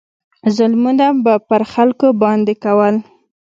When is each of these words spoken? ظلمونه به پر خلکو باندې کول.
ظلمونه 0.55 1.07
به 1.23 1.33
پر 1.47 1.61
خلکو 1.73 2.07
باندې 2.21 2.53
کول. 2.63 2.95